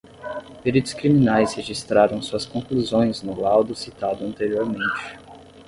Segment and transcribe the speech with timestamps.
[0.63, 5.19] Peritos criminais registraram suas conclusões no laudo citado anteriormente